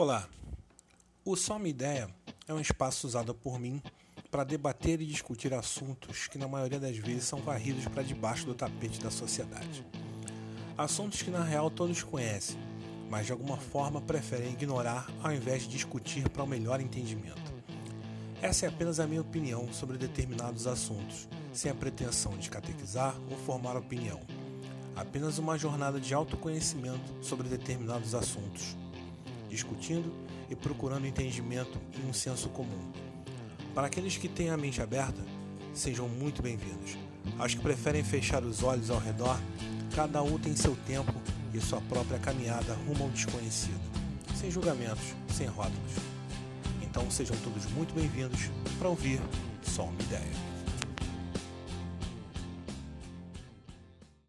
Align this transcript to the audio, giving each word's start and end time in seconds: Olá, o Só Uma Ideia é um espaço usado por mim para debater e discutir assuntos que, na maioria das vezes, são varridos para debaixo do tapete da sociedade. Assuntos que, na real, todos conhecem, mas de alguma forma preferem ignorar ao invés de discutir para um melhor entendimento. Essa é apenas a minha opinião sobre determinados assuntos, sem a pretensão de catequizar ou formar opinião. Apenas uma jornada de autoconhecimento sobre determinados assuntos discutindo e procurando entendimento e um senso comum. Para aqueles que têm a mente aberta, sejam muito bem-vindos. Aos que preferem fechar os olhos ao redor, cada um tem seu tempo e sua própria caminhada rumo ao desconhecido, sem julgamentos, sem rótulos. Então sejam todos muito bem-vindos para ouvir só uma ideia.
Olá, 0.00 0.28
o 1.24 1.34
Só 1.34 1.56
Uma 1.56 1.66
Ideia 1.66 2.08
é 2.46 2.54
um 2.54 2.60
espaço 2.60 3.04
usado 3.04 3.34
por 3.34 3.58
mim 3.58 3.82
para 4.30 4.44
debater 4.44 5.00
e 5.00 5.04
discutir 5.04 5.52
assuntos 5.52 6.28
que, 6.28 6.38
na 6.38 6.46
maioria 6.46 6.78
das 6.78 6.96
vezes, 6.96 7.24
são 7.24 7.40
varridos 7.40 7.84
para 7.86 8.04
debaixo 8.04 8.46
do 8.46 8.54
tapete 8.54 9.00
da 9.00 9.10
sociedade. 9.10 9.84
Assuntos 10.76 11.20
que, 11.20 11.32
na 11.32 11.42
real, 11.42 11.68
todos 11.68 12.04
conhecem, 12.04 12.56
mas 13.10 13.26
de 13.26 13.32
alguma 13.32 13.56
forma 13.56 14.00
preferem 14.00 14.52
ignorar 14.52 15.10
ao 15.20 15.32
invés 15.32 15.62
de 15.62 15.70
discutir 15.70 16.28
para 16.28 16.44
um 16.44 16.46
melhor 16.46 16.80
entendimento. 16.80 17.52
Essa 18.40 18.66
é 18.66 18.68
apenas 18.68 19.00
a 19.00 19.06
minha 19.08 19.22
opinião 19.22 19.72
sobre 19.72 19.98
determinados 19.98 20.68
assuntos, 20.68 21.28
sem 21.52 21.72
a 21.72 21.74
pretensão 21.74 22.38
de 22.38 22.48
catequizar 22.48 23.16
ou 23.28 23.36
formar 23.38 23.76
opinião. 23.76 24.20
Apenas 24.94 25.38
uma 25.38 25.58
jornada 25.58 25.98
de 25.98 26.14
autoconhecimento 26.14 27.16
sobre 27.20 27.48
determinados 27.48 28.14
assuntos 28.14 28.76
discutindo 29.48 30.12
e 30.50 30.54
procurando 30.54 31.06
entendimento 31.06 31.78
e 31.96 32.06
um 32.08 32.12
senso 32.12 32.48
comum. 32.50 32.92
Para 33.74 33.86
aqueles 33.86 34.16
que 34.16 34.28
têm 34.28 34.50
a 34.50 34.56
mente 34.56 34.82
aberta, 34.82 35.20
sejam 35.72 36.08
muito 36.08 36.42
bem-vindos. 36.42 36.96
Aos 37.38 37.54
que 37.54 37.60
preferem 37.60 38.02
fechar 38.02 38.42
os 38.42 38.62
olhos 38.62 38.90
ao 38.90 38.98
redor, 38.98 39.38
cada 39.94 40.22
um 40.22 40.38
tem 40.38 40.56
seu 40.56 40.76
tempo 40.86 41.12
e 41.52 41.60
sua 41.60 41.80
própria 41.82 42.18
caminhada 42.18 42.74
rumo 42.86 43.04
ao 43.04 43.10
desconhecido, 43.10 43.80
sem 44.34 44.50
julgamentos, 44.50 45.14
sem 45.28 45.46
rótulos. 45.46 45.92
Então 46.82 47.10
sejam 47.10 47.36
todos 47.38 47.66
muito 47.72 47.94
bem-vindos 47.94 48.50
para 48.78 48.88
ouvir 48.88 49.20
só 49.62 49.84
uma 49.84 50.00
ideia. 50.02 50.47